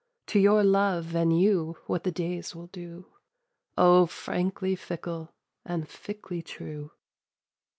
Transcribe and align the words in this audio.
To 0.29 0.39
your 0.39 0.63
Love 0.63 1.13
and 1.15 1.39
you 1.39 1.77
what 1.85 2.03
the 2.03 2.11
days 2.11 2.55
will 2.55 2.65
do, 2.65 3.05
O 3.77 4.07
frankly 4.07 4.75
fickle, 4.75 5.31
and 5.63 5.87
fickly 5.87 6.41
true? 6.43 6.89